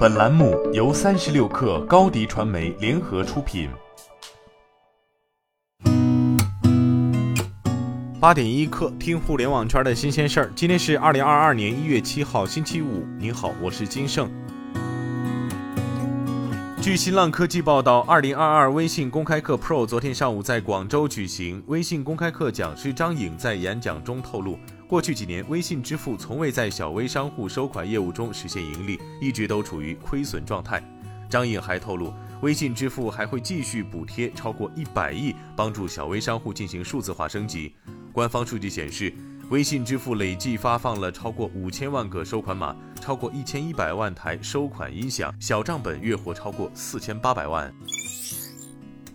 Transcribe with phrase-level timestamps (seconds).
[0.00, 3.68] 本栏目由三十六氪高低传媒联合出品。
[8.18, 10.52] 八点一刻，听互联网圈的新鲜事儿。
[10.56, 13.04] 今天是二零二二年一月七号，星期五。
[13.18, 14.30] 您好，我是金盛。
[16.80, 21.62] 据新浪科技报道，二零二二微信公开课 Pro 昨天上午在广州举行。
[21.66, 24.58] 微信公开课讲师张颖在演讲中透露。
[24.90, 30.82] 过去几年，微信支付从未在小微商户收款业务中实现盈利，一直都处于亏损状态。
[31.28, 37.72] 张颖还透露，微信支付还会继续补贴超过一百亿，帮助小微商户进行数字化升级。
[38.12, 39.14] 官方数据显示，
[39.48, 47.72] 微信支付累计发放了超过五千万个收款码，超过一千一百万台收款音响，小账本月活超过四千八百万。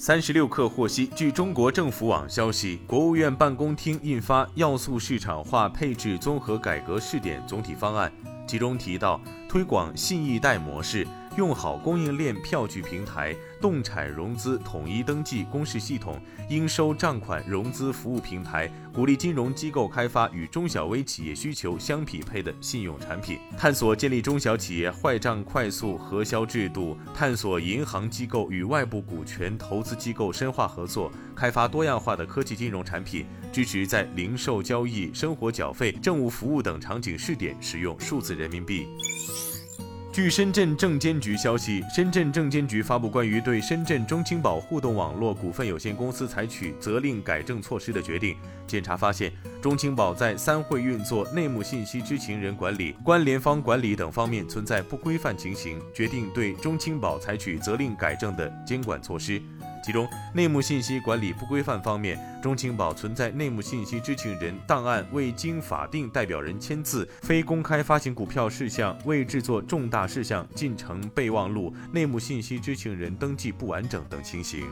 [0.00, 8.08] 三十六氪获悉，据中国政府网消息，国务院办公厅印发《要素市场化配置综合改革试点总体方案》，
[8.46, 11.04] 其中提到推广信易贷模式。
[11.38, 38.88] 用好供应链票据平台、动产融资统一登记公示系统、应收账款融资服务平台，鼓励金融机构开发与中小微企业需求相匹配的信用产品，探索建立中小企业坏账快速核销制度，探索银行机构与外部股权投资机构深化合作，开发多样化的科技金融产品，支持在零售交易、生活缴费、政务服务等场景试点使用数字人民币。
[40.18, 48.34] 据深圳证监局消息，深圳证监局发布关于对深圳中青宝互动网络股份有限公司采取责令改正措施的决定。
[48.66, 59.40] 检查发现，中青宝在三会运作、内幕信息知情人管理、关联方管理等方面存在不规范情形，决定对中青宝采取责令改正的监管措施。
[59.82, 74.66] 其中，内幕信息管理不规范方面，中青宝存在内幕信息知情人档案未经法定代表人签字、非公开发行股票事项、未制作重大事项进程备忘录、内幕信息知情人登记不完整等情形。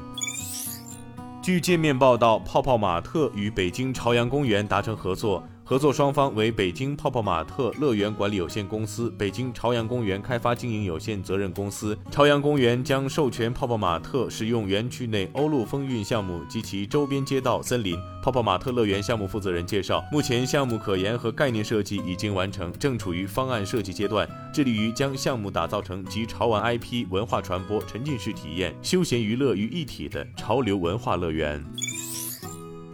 [1.42, 5.46] 据界面报道，泡泡玛特与北京朝阳公园达成合作。
[5.68, 11.98] 合作双方为北京泡泡玛特乐园管理有限公司、北京朝阳公园开发经营有限责任公司。
[12.08, 17.98] 朝阳公园将授权泡泡玛特使用园区内欧陆风韵项目及其周边街道、森林。
[18.22, 31.60] 泡泡玛特乐园项目负责人介绍，目前项目可研和概念设计已经完成，正处于方案设计阶段，致力于将项目打造成集潮玩 IP、文化传播、沉浸式体验、休闲娱乐于一体的潮流文化乐园。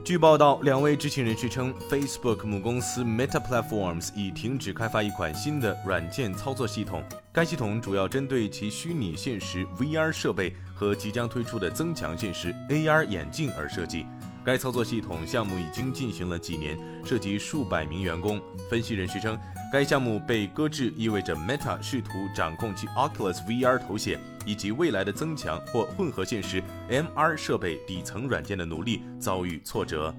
[0.04, 7.04] 据报道，两位知情人士称，Facebook 母公司 Meta Platforms 已停止开发一款新的软件操作系统。
[7.32, 14.04] 该系统主要针对其虚拟现实 VR 设备和即将推出的增强现实 AR 眼镜而设计。
[14.44, 18.40] 该操作系统项目已经进行了几年，涉及数百名员工。
[18.68, 19.38] 分析人士称，
[19.72, 30.14] 该项目被搁置意味着 Meta 试图掌控其 Oculus VR 头显以及未来的增强或混合现实 MR 设备底层软件的努力遭遇挫折。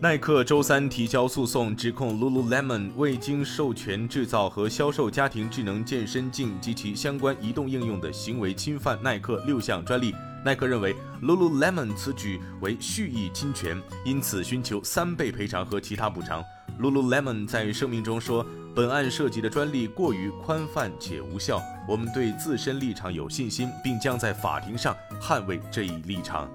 [0.00, 10.14] 耐克周三提交诉讼，指控 Lululemon 未经授权制造和销售家庭智能健身镜及其相关移动应用的行为，侵犯耐克六项专利。
[10.44, 16.42] 耐克认为 Lululemon 此举为蓄意侵权，因此寻求三倍赔偿和其他补偿。
[16.80, 26.48] Lululemon 在声明中说，本案涉及的专利过于宽泛且无效，我们对自身立场有信心，并将在法庭上捍卫这一立场。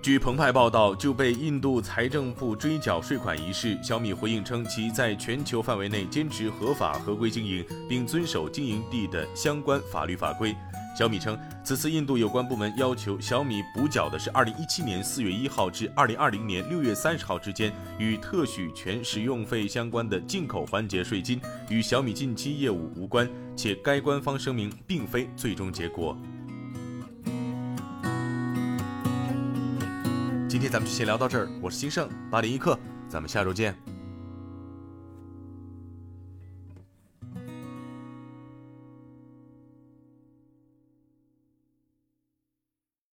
[0.00, 10.54] 据澎湃报道，就被印度财政部追缴税款一事，小米回应称，其在全球范围内坚持合法合规经营，并遵守经营地的相关法律法规。
[10.98, 26.16] 小米称，此次印度有关部门要求小米补缴的是2017年4月1号至2020年6月30号之间与特许权使用费相关的进口环节税金，与小米近期业务无关，且该官方声明并非最终结果。
[30.48, 32.76] 今天咱们就先聊到这儿，我是金盛八点一刻，
[33.08, 33.87] 咱们下周见。